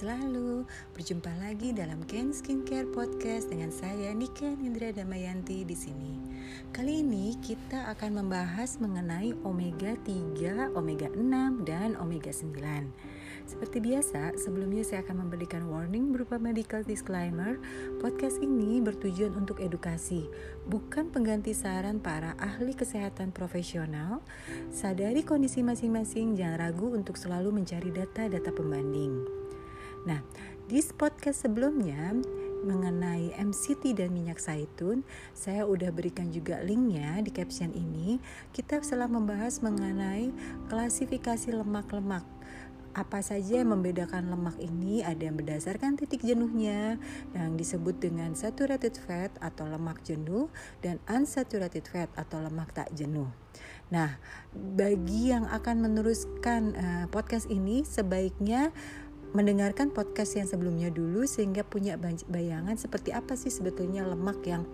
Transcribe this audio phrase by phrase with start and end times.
[0.00, 0.64] selalu.
[0.96, 6.16] Berjumpa lagi dalam Ken Skincare Podcast dengan saya Niken Indra Damayanti di sini.
[6.72, 12.48] Kali ini kita akan membahas mengenai omega 3, omega 6 dan omega 9.
[13.44, 17.60] Seperti biasa, sebelumnya saya akan memberikan warning berupa medical disclaimer.
[18.00, 20.24] Podcast ini bertujuan untuk edukasi,
[20.64, 24.24] bukan pengganti saran para ahli kesehatan profesional.
[24.72, 29.49] Sadari kondisi masing-masing, jangan ragu untuk selalu mencari data-data pembanding.
[30.08, 30.24] Nah,
[30.70, 32.14] di podcast sebelumnya
[32.60, 38.20] mengenai MCT dan minyak zaitun, saya udah berikan juga linknya di caption ini.
[38.52, 40.32] Kita telah membahas mengenai
[40.68, 42.24] klasifikasi lemak-lemak
[42.90, 46.98] apa saja yang membedakan lemak ini ada yang berdasarkan titik jenuhnya
[47.30, 50.50] yang disebut dengan saturated fat atau lemak jenuh
[50.82, 53.30] dan unsaturated fat atau lemak tak jenuh.
[53.94, 54.18] Nah,
[54.54, 58.74] bagi yang akan meneruskan uh, podcast ini sebaiknya
[59.30, 61.94] mendengarkan podcast yang sebelumnya dulu sehingga punya
[62.26, 64.66] bayangan seperti apa sih sebetulnya lemak yang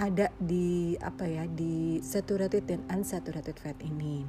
[0.00, 4.24] ada di apa ya di saturated dan unsaturated fat ini.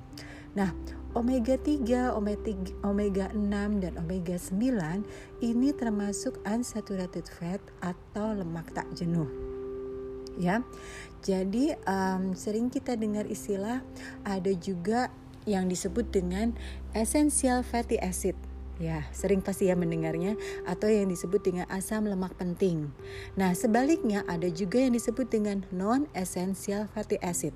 [0.53, 0.69] Nah,
[1.17, 2.13] omega 3,
[2.85, 9.25] omega 6 dan omega 9 ini termasuk unsaturated fat atau lemak tak jenuh.
[10.37, 10.61] Ya.
[11.25, 13.81] Jadi um, sering kita dengar istilah
[14.27, 15.09] ada juga
[15.49, 16.53] yang disebut dengan
[16.93, 18.37] essential fatty acid.
[18.81, 20.33] Ya, sering pasti ya mendengarnya
[20.66, 22.89] atau yang disebut dengan asam lemak penting.
[23.38, 27.53] Nah, sebaliknya ada juga yang disebut dengan non essential fatty acid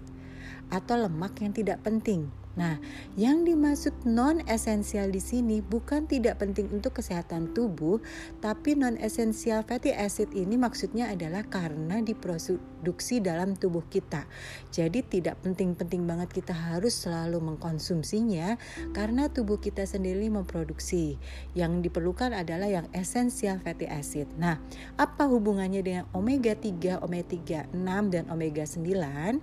[0.70, 2.30] atau lemak yang tidak penting.
[2.58, 2.82] Nah,
[3.14, 8.02] yang dimaksud non esensial di sini bukan tidak penting untuk kesehatan tubuh,
[8.42, 14.26] tapi non esensial fatty acid ini maksudnya adalah karena diproduksi dalam tubuh kita.
[14.74, 18.58] Jadi tidak penting-penting banget kita harus selalu mengkonsumsinya
[18.92, 21.22] karena tubuh kita sendiri memproduksi.
[21.54, 24.26] Yang diperlukan adalah yang esensial fatty acid.
[24.42, 24.58] Nah,
[24.98, 29.38] apa hubungannya dengan omega 3, omega 6 dan omega 9?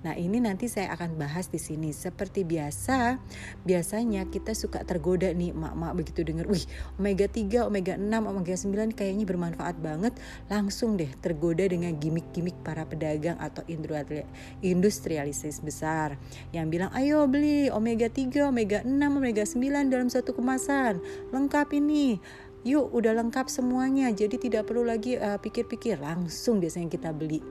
[0.00, 3.18] Nah, ini nanti saya akan bahas di sini seperti biasa
[3.66, 6.62] biasanya kita suka tergoda nih mak-mak begitu dengar wih
[7.02, 10.14] omega 3 omega 6 omega 9 kayaknya bermanfaat banget.
[10.46, 13.66] Langsung deh tergoda dengan gimmick-gimmick para pedagang atau
[14.62, 16.14] industrialisis besar
[16.54, 21.02] yang bilang ayo beli omega 3 omega 6 omega 9 dalam satu kemasan.
[21.34, 22.22] Lengkap ini
[22.64, 24.10] yuk udah lengkap semuanya.
[24.10, 27.44] Jadi tidak perlu lagi uh, pikir-pikir langsung biasanya kita beli.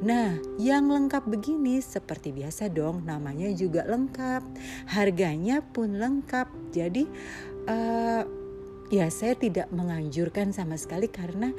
[0.00, 4.42] Nah yang lengkap begini seperti biasa dong namanya juga lengkap.
[4.88, 6.48] Harganya pun lengkap.
[6.70, 7.04] Jadi
[7.66, 8.22] uh,
[8.88, 11.50] ya saya tidak menganjurkan sama sekali karena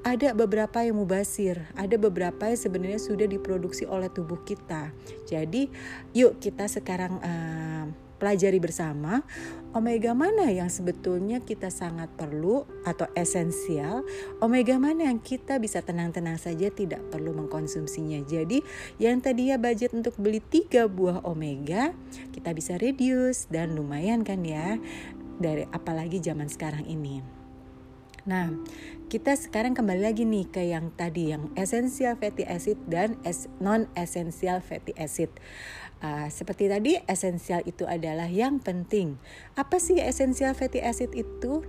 [0.00, 4.96] ada beberapa yang mubasir, ada beberapa yang sebenarnya sudah diproduksi oleh tubuh kita.
[5.28, 5.68] Jadi,
[6.16, 7.84] yuk kita sekarang uh,
[8.20, 9.24] pelajari bersama
[9.72, 14.02] omega mana yang sebetulnya kita sangat perlu atau esensial,
[14.42, 18.20] omega mana yang kita bisa tenang-tenang saja tidak perlu mengkonsumsinya.
[18.26, 18.60] Jadi
[19.00, 21.94] yang tadinya budget untuk beli tiga buah omega,
[22.34, 24.76] kita bisa reduce dan lumayan kan ya
[25.40, 27.39] dari apalagi zaman sekarang ini.
[28.28, 28.52] Nah,
[29.08, 33.16] kita sekarang kembali lagi nih ke yang tadi yang essential fatty acid dan
[33.62, 35.32] non essential fatty acid.
[36.00, 39.20] Uh, seperti tadi, esensial itu adalah yang penting.
[39.56, 41.64] Apa sih esensial fatty acid itu?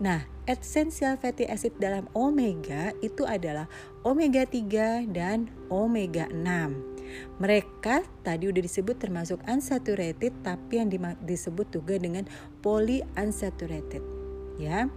[0.00, 3.70] Nah, esensial fatty acid dalam omega itu adalah
[4.04, 7.38] omega 3 dan omega 6.
[7.38, 10.90] Mereka tadi udah disebut termasuk unsaturated tapi yang
[11.22, 12.26] disebut juga dengan
[12.64, 14.13] polyunsaturated
[14.60, 14.90] ya.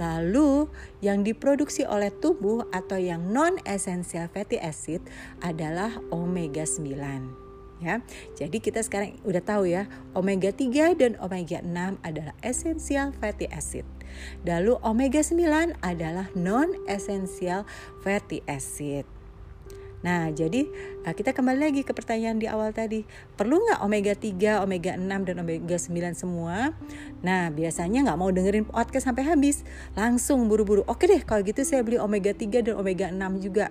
[0.00, 0.68] Lalu
[1.04, 5.04] yang diproduksi oleh tubuh atau yang non essential fatty acid
[5.44, 7.42] adalah omega 9
[7.82, 7.98] ya.
[8.38, 13.82] Jadi kita sekarang udah tahu ya, omega 3 dan omega 6 adalah essential fatty acid.
[14.46, 17.66] Lalu omega 9 adalah non essential
[18.06, 19.04] fatty acid.
[20.02, 20.66] Nah, jadi
[21.06, 23.06] eh, kita kembali lagi ke pertanyaan di awal tadi.
[23.38, 26.74] Perlu nggak omega 3, omega 6, dan omega 9 semua?
[27.22, 29.62] Nah, biasanya nggak mau dengerin podcast sampai habis.
[29.94, 30.82] Langsung buru-buru.
[30.90, 33.70] Oke deh, kalau gitu saya beli omega 3 dan omega 6 juga.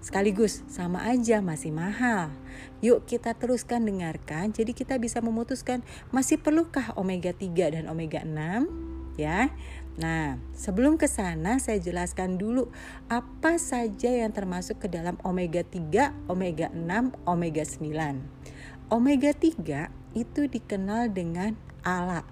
[0.00, 2.32] Sekaligus sama aja masih mahal.
[2.80, 9.20] Yuk kita teruskan dengarkan jadi kita bisa memutuskan masih perlukah omega 3 dan omega 6
[9.20, 9.52] ya.
[10.00, 12.72] Nah, sebelum ke sana saya jelaskan dulu
[13.12, 18.88] apa saja yang termasuk ke dalam omega 3, omega 6, omega 9.
[18.88, 21.52] Omega 3 itu dikenal dengan
[21.84, 22.24] ALA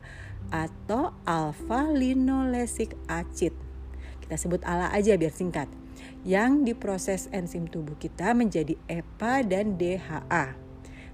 [0.49, 3.53] atau alpha linolesic acid.
[4.25, 5.69] Kita sebut ALA aja biar singkat
[6.25, 10.68] yang diproses enzim tubuh kita menjadi EPA dan DHA.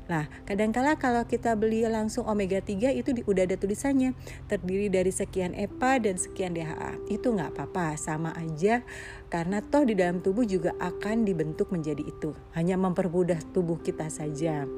[0.04, 4.12] Nah, kadangkala kalau kita beli langsung omega 3 itu di, udah ada tulisannya
[4.52, 7.08] terdiri dari sekian EPA dan sekian DHA.
[7.08, 8.84] Itu nggak apa-apa, sama aja
[9.32, 12.36] karena toh di dalam tubuh juga akan dibentuk menjadi itu.
[12.52, 14.68] Hanya mempermudah tubuh kita saja.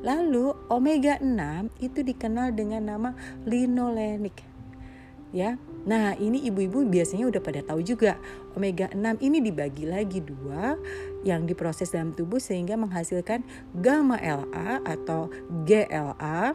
[0.00, 3.10] Lalu omega 6 itu dikenal dengan nama
[3.44, 4.57] linolenik.
[5.30, 5.60] Ya.
[5.88, 8.16] Nah, ini ibu-ibu biasanya udah pada tahu juga.
[8.56, 10.76] Omega 6 ini dibagi lagi dua
[11.24, 13.44] yang diproses dalam tubuh sehingga menghasilkan
[13.76, 15.32] gamma LA atau
[15.64, 16.52] GLA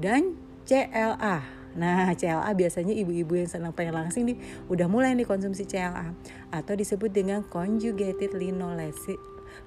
[0.00, 1.60] dan CLA.
[1.70, 6.14] Nah, CLA biasanya ibu-ibu yang senang pengen langsing nih udah mulai nih konsumsi CLA
[6.50, 8.34] atau disebut dengan conjugated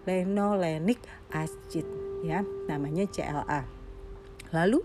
[0.04, 1.00] linolenic
[1.32, 1.86] acid
[2.24, 3.64] ya, namanya CLA.
[4.54, 4.84] Lalu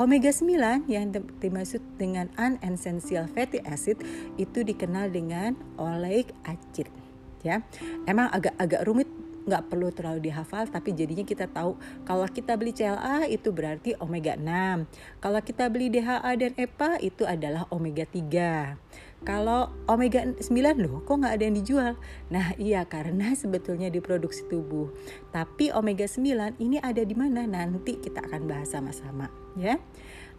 [0.00, 4.00] omega 9 yang dimaksud dengan unessential fatty acid
[4.40, 6.88] itu dikenal dengan oleic acid
[7.44, 7.60] ya.
[8.08, 9.08] Emang agak-agak rumit
[9.42, 11.74] nggak perlu terlalu dihafal tapi jadinya kita tahu
[12.06, 14.86] kalau kita beli CLA itu berarti omega 6
[15.18, 18.78] kalau kita beli DHA dan EPA itu adalah omega 3
[19.22, 20.42] kalau omega 9
[20.82, 21.92] loh kok nggak ada yang dijual
[22.28, 24.90] nah iya karena sebetulnya diproduksi tubuh
[25.30, 29.78] tapi omega 9 ini ada di mana nanti kita akan bahas sama-sama ya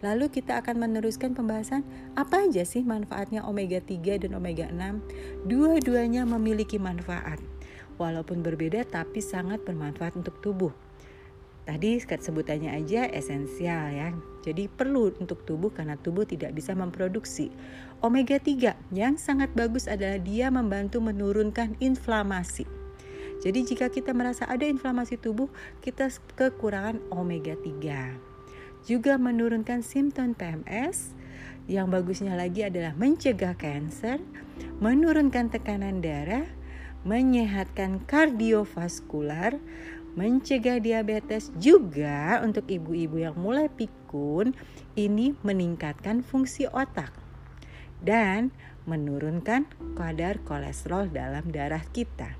[0.04, 1.80] Lalu kita akan meneruskan pembahasan
[2.12, 5.48] apa aja sih manfaatnya omega 3 dan omega 6.
[5.48, 7.40] Dua-duanya memiliki manfaat
[7.96, 10.76] walaupun berbeda tapi sangat bermanfaat untuk tubuh.
[11.64, 14.33] Tadi sebutannya aja esensial ya.
[14.44, 17.48] Jadi perlu untuk tubuh karena tubuh tidak bisa memproduksi.
[18.04, 22.68] Omega 3 yang sangat bagus adalah dia membantu menurunkan inflamasi.
[23.40, 25.48] Jadi jika kita merasa ada inflamasi tubuh,
[25.80, 28.16] kita kekurangan omega 3.
[28.84, 31.16] Juga menurunkan simptom PMS.
[31.64, 34.20] Yang bagusnya lagi adalah mencegah kanker,
[34.84, 36.44] menurunkan tekanan darah,
[37.08, 39.56] menyehatkan kardiovaskular,
[40.14, 44.54] mencegah diabetes juga untuk ibu-ibu yang mulai pikun
[44.94, 47.10] ini meningkatkan fungsi otak
[48.02, 48.54] dan
[48.86, 49.66] menurunkan
[49.98, 52.36] kadar kolesterol dalam darah kita.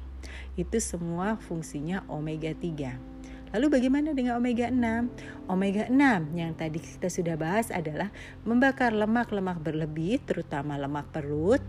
[0.54, 3.14] Itu semua fungsinya omega 3.
[3.54, 5.46] Lalu bagaimana dengan omega 6?
[5.46, 8.10] Omega 6 yang tadi kita sudah bahas adalah
[8.42, 11.62] membakar lemak-lemak berlebih terutama lemak perut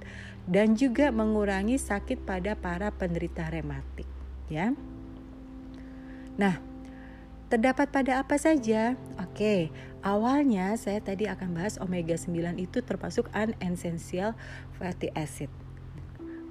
[0.49, 4.09] dan juga mengurangi sakit pada para penderita rematik
[4.49, 4.73] ya.
[6.35, 6.59] Nah,
[7.47, 8.95] terdapat pada apa saja?
[9.21, 9.71] Oke,
[10.03, 14.35] awalnya saya tadi akan bahas omega 9 itu termasuk unessential
[14.75, 15.47] fatty acid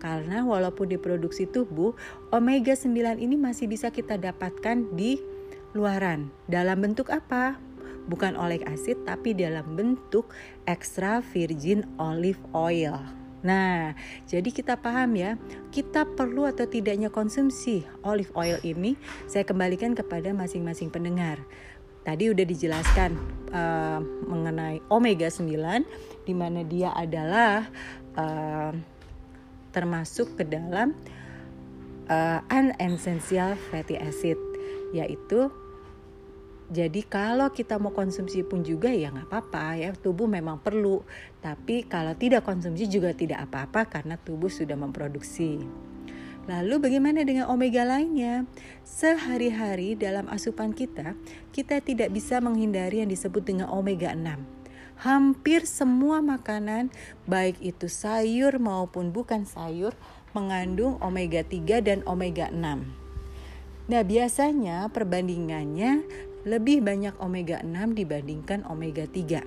[0.04, 1.96] karena walaupun diproduksi tubuh,
[2.28, 5.16] omega 9 ini masih bisa kita dapatkan di
[5.72, 6.28] luaran.
[6.44, 7.56] Dalam bentuk apa?
[8.04, 10.28] Bukan oleic acid tapi dalam bentuk
[10.68, 13.23] extra virgin olive oil.
[13.44, 13.92] Nah,
[14.24, 15.36] jadi kita paham ya,
[15.68, 18.96] kita perlu atau tidaknya konsumsi olive oil ini
[19.28, 21.36] saya kembalikan kepada masing-masing pendengar.
[22.04, 23.16] Tadi udah dijelaskan
[23.52, 27.68] uh, mengenai omega 9 di mana dia adalah
[28.16, 28.72] uh,
[29.72, 30.92] termasuk ke dalam
[32.08, 34.36] uh, unessential fatty acid
[34.92, 35.48] yaitu
[36.72, 41.04] jadi kalau kita mau konsumsi pun juga ya nggak apa-apa ya tubuh memang perlu
[41.44, 45.60] tapi kalau tidak konsumsi juga tidak apa-apa karena tubuh sudah memproduksi.
[46.44, 48.44] Lalu bagaimana dengan omega lainnya?
[48.84, 51.16] Sehari-hari dalam asupan kita,
[51.56, 56.86] kita tidak bisa menghindari yang disebut dengan omega 6 hampir semua makanan
[57.26, 59.90] baik itu sayur maupun bukan sayur
[60.34, 63.04] mengandung omega 3 dan omega 6.
[63.84, 66.06] Nah, biasanya perbandingannya
[66.44, 69.42] lebih banyak omega 6 dibandingkan omega 3.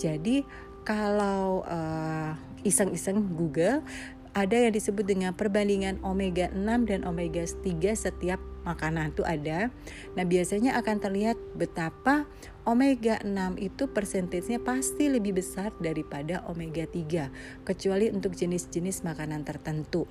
[0.00, 0.42] Jadi,
[0.82, 2.34] kalau uh,
[2.66, 3.84] iseng-iseng Google
[4.32, 9.68] ada yang disebut dengan perbandingan omega 6 dan omega 3 setiap makanan itu ada.
[10.16, 12.24] Nah, biasanya akan terlihat betapa
[12.64, 20.08] omega 6 itu persentasenya pasti lebih besar daripada omega 3 kecuali untuk jenis-jenis makanan tertentu.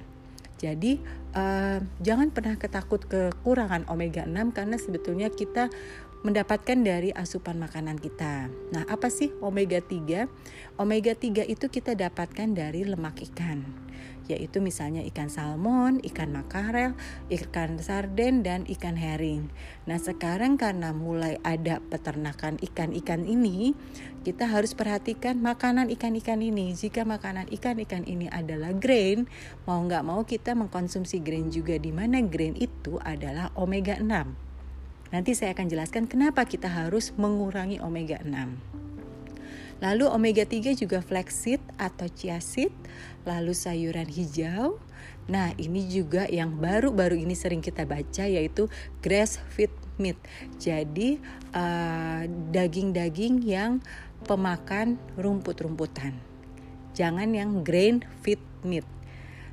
[0.62, 1.02] Jadi
[1.34, 5.74] uh, jangan pernah ketakut kekurangan omega 6 karena sebetulnya kita
[6.22, 8.50] mendapatkan dari asupan makanan kita.
[8.74, 10.30] Nah, apa sih omega 3?
[10.78, 13.92] Omega 3 itu kita dapatkan dari lemak ikan
[14.32, 16.96] yaitu misalnya ikan salmon, ikan makarel,
[17.28, 19.52] ikan sarden dan ikan herring.
[19.84, 23.76] Nah, sekarang karena mulai ada peternakan ikan-ikan ini,
[24.24, 26.72] kita harus perhatikan makanan ikan-ikan ini.
[26.72, 29.28] Jika makanan ikan-ikan ini adalah grain,
[29.68, 34.51] mau nggak mau kita mengkonsumsi grain juga di mana grain itu adalah omega 6.
[35.12, 38.82] Nanti saya akan jelaskan kenapa kita harus mengurangi omega 6.
[39.82, 42.72] Lalu omega 3 juga flaxseed atau chia seed,
[43.26, 44.78] lalu sayuran hijau.
[45.26, 48.70] Nah, ini juga yang baru-baru ini sering kita baca yaitu
[49.02, 50.18] grass fed meat.
[50.62, 51.18] Jadi
[51.58, 53.72] uh, daging-daging uh, yang
[54.30, 56.14] pemakan rumput-rumputan.
[56.94, 58.86] Jangan yang grain feed meat.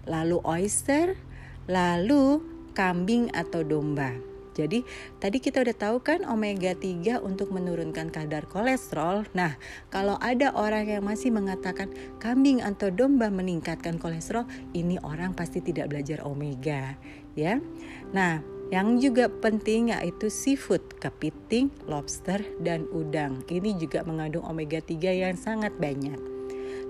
[0.04, 1.16] Lalu oyster,
[1.64, 2.44] lalu
[2.76, 4.27] kambing atau domba.
[4.58, 4.82] Jadi
[5.22, 9.30] tadi kita udah tahu kan omega 3 untuk menurunkan kadar kolesterol.
[9.38, 9.54] Nah,
[9.94, 15.94] kalau ada orang yang masih mengatakan kambing atau domba meningkatkan kolesterol, ini orang pasti tidak
[15.94, 16.98] belajar omega,
[17.38, 17.62] ya.
[18.10, 23.40] Nah, yang juga penting yaitu seafood, kepiting, lobster, dan udang.
[23.48, 26.18] Ini juga mengandung omega 3 yang sangat banyak.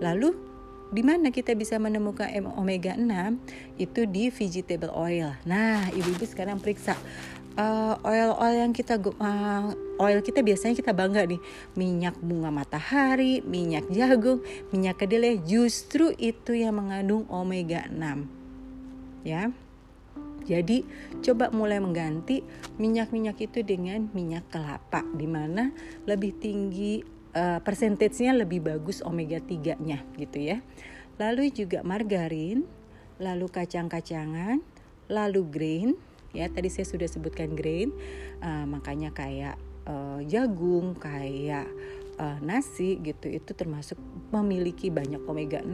[0.03, 0.35] Lalu
[0.89, 3.37] di mana kita bisa menemukan omega 6
[3.77, 5.37] itu di vegetable oil.
[5.45, 6.97] Nah, ibu-ibu sekarang periksa
[7.59, 11.43] uh, oil-oil yang kita uh, oil kita biasanya kita bangga nih
[11.75, 19.27] minyak bunga matahari, minyak jagung, minyak kedelai justru itu yang mengandung omega 6.
[19.27, 19.51] Ya.
[20.49, 20.81] Jadi
[21.21, 22.41] coba mulai mengganti
[22.81, 25.77] minyak-minyak itu dengan minyak kelapa di mana
[26.09, 27.05] lebih tinggi
[27.37, 30.65] uh, persentasenya lebih bagus omega 3-nya gitu ya.
[31.21, 32.65] Lalu juga margarin,
[33.21, 34.65] lalu kacang-kacangan,
[35.13, 35.91] lalu grain
[36.37, 37.93] ya tadi saya sudah sebutkan grain
[38.45, 39.57] uh, makanya kayak
[39.89, 41.69] uh, jagung kayak
[42.21, 43.97] uh, nasi gitu itu termasuk
[44.33, 45.73] memiliki banyak omega 6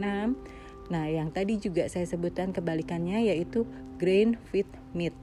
[0.85, 3.65] nah yang tadi juga saya sebutkan kebalikannya yaitu
[3.97, 5.15] grain feed meat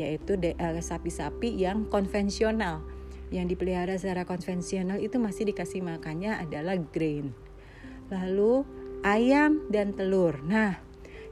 [0.00, 0.32] yaitu
[0.80, 2.80] sapi-sapi uh, yang konvensional.
[3.30, 7.36] Yang dipelihara secara konvensional itu masih dikasih makannya adalah grain.
[8.08, 8.64] Lalu
[9.04, 10.40] ayam dan telur.
[10.42, 10.80] Nah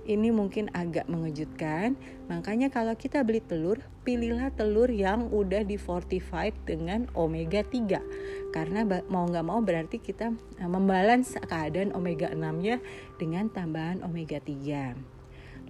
[0.09, 1.95] ini mungkin agak mengejutkan.
[2.33, 8.51] Makanya kalau kita beli telur, pilihlah telur yang udah di fortified dengan omega 3.
[8.51, 12.81] Karena mau nggak mau berarti kita e, membalans keadaan omega 6-nya
[13.21, 14.97] dengan tambahan omega 3.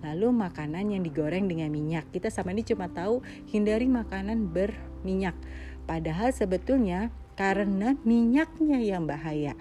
[0.06, 2.06] Lalu makanan yang digoreng dengan minyak.
[2.14, 3.18] Kita sama ini cuma tahu
[3.50, 5.34] hindari makanan berminyak.
[5.90, 9.58] Padahal sebetulnya karena minyaknya yang bahaya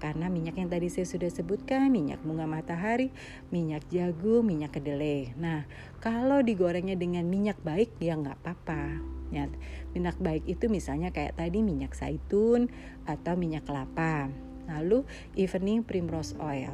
[0.00, 3.12] karena minyak yang tadi saya sudah sebutkan minyak bunga matahari,
[3.52, 5.36] minyak jagung, minyak kedelai.
[5.36, 5.68] Nah,
[6.00, 8.96] kalau digorengnya dengan minyak baik ya nggak apa-apa.
[9.30, 9.46] Ya,
[9.92, 12.72] minyak baik itu misalnya kayak tadi minyak zaitun
[13.04, 14.32] atau minyak kelapa.
[14.66, 15.04] Lalu
[15.36, 16.72] evening primrose oil.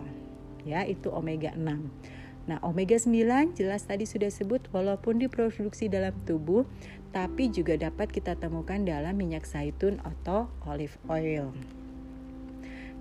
[0.62, 1.90] Ya, itu omega 6.
[2.46, 6.62] Nah, omega 9 jelas tadi sudah sebut walaupun diproduksi dalam tubuh
[7.10, 11.50] tapi juga dapat kita temukan dalam minyak zaitun atau olive oil.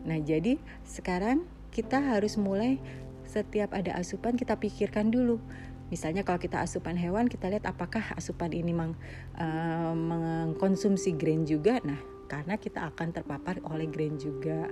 [0.06, 1.44] Nah, jadi sekarang
[1.74, 2.80] kita harus mulai
[3.26, 5.42] setiap ada asupan kita pikirkan dulu.
[5.90, 8.98] Misalnya kalau kita asupan hewan, kita lihat apakah asupan ini meng,
[9.38, 11.78] uh, mengkonsumsi grain juga.
[11.86, 14.70] Nah, karena kita akan terpapar oleh grain juga,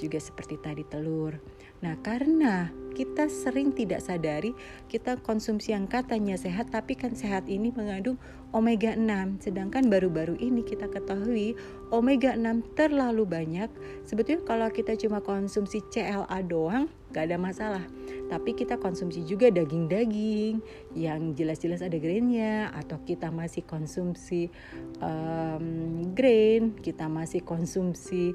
[0.00, 1.36] juga seperti tadi telur.
[1.84, 4.54] Nah, karena kita sering tidak sadari
[4.86, 8.16] kita konsumsi yang katanya sehat tapi kan sehat ini mengandung
[8.54, 9.42] omega 6.
[9.42, 11.58] Sedangkan baru-baru ini kita ketahui
[11.90, 13.68] omega 6 terlalu banyak.
[14.06, 17.84] Sebetulnya kalau kita cuma konsumsi CLA doang gak ada masalah.
[18.34, 20.58] Tapi kita konsumsi juga daging-daging
[20.98, 24.50] yang jelas-jelas ada grainnya atau kita masih konsumsi
[24.98, 28.34] um, grain, kita masih konsumsi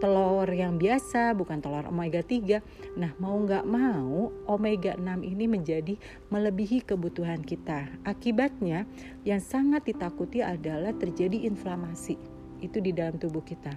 [0.00, 2.62] telur yang biasa bukan telur omega 3
[2.94, 6.00] nah mau nggak mau omega 6 ini menjadi
[6.32, 7.84] melebihi kebutuhan kita.
[8.08, 8.88] Akibatnya
[9.28, 12.16] yang sangat ditakuti adalah terjadi inflamasi.
[12.64, 13.76] Itu di dalam tubuh kita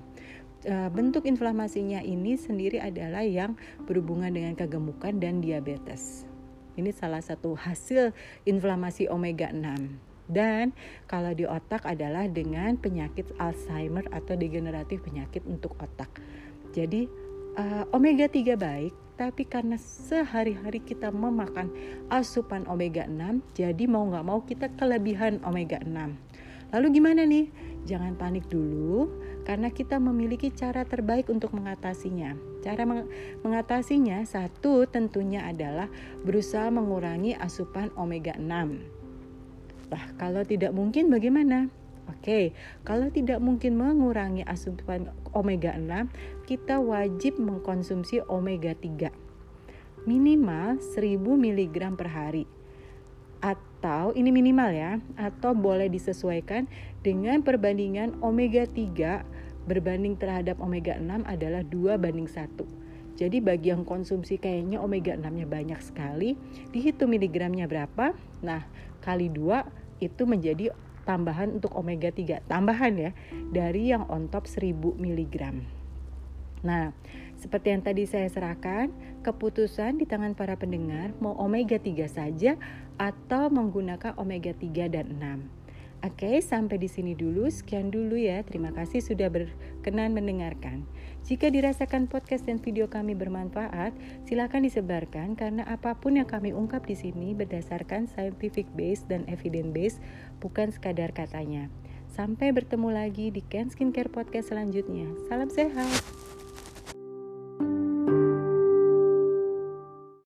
[0.68, 3.58] bentuk inflamasinya ini sendiri adalah yang
[3.90, 6.30] berhubungan dengan kegemukan dan diabetes
[6.80, 8.16] ini salah satu hasil
[8.48, 10.72] inflamasi omega 6 dan
[11.12, 16.08] kalau di otak adalah dengan penyakit Alzheimer atau degeneratif penyakit untuk otak.
[16.72, 17.12] Jadi
[17.60, 21.68] uh, omega 3 baik, tapi karena sehari-hari kita memakan
[22.08, 26.31] asupan omega 6, jadi mau nggak mau kita kelebihan omega 6.
[26.72, 27.52] Lalu gimana nih?
[27.84, 29.10] Jangan panik dulu
[29.44, 32.38] karena kita memiliki cara terbaik untuk mengatasinya.
[32.62, 33.10] Cara meng
[33.42, 35.90] mengatasinya satu tentunya adalah
[36.22, 39.02] berusaha mengurangi asupan omega 6
[39.92, 41.68] Nah, kalau tidak mungkin bagaimana?
[42.08, 42.56] Oke,
[42.88, 46.08] kalau tidak mungkin mengurangi asupan omega 6,
[46.48, 49.12] kita wajib mengkonsumsi omega 3.
[50.08, 52.48] Minimal 1000 mg per hari.
[54.12, 56.68] Atau ini minimal ya, atau boleh disesuaikan
[57.00, 59.24] dengan perbandingan omega 3
[59.72, 63.16] berbanding terhadap omega 6 adalah 2 banding 1.
[63.16, 66.36] Jadi bagi yang konsumsi kayaknya omega 6-nya banyak sekali,
[66.76, 68.12] dihitung miligramnya berapa?
[68.44, 68.68] Nah,
[69.00, 70.76] kali 2 itu menjadi
[71.08, 73.12] tambahan untuk omega 3 tambahan ya
[73.48, 75.36] dari yang on top 1000 mg.
[76.68, 76.92] Nah,
[77.42, 78.94] seperti yang tadi saya serahkan,
[79.26, 82.54] keputusan di tangan para pendengar mau omega 3 saja
[83.02, 85.62] atau menggunakan omega 3 dan 6.
[86.02, 87.46] Oke, sampai di sini dulu.
[87.50, 88.42] Sekian dulu ya.
[88.42, 90.86] Terima kasih sudah berkenan mendengarkan.
[91.22, 93.94] Jika dirasakan podcast dan video kami bermanfaat,
[94.26, 99.70] silakan disebarkan karena apa pun yang kami ungkap di sini berdasarkan scientific base dan evidence
[99.74, 99.98] base,
[100.42, 101.70] bukan sekadar katanya.
[102.10, 105.06] Sampai bertemu lagi di Ken Skincare Podcast selanjutnya.
[105.30, 106.31] Salam sehat.